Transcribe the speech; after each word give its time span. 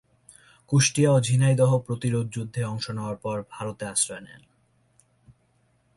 কুষ্টিয়া 0.69 1.09
ও 1.11 1.19
ঝিনাইদহ 1.21 1.71
প্রতিরোধ 1.77 2.25
যুদ্ধে 2.29 2.61
অংশ 2.63 2.85
নেওয়ার 2.89 3.15
পর 3.15 3.37
ভারতে 3.51 3.83
আশ্রয় 3.85 4.21
নেন। 4.21 4.41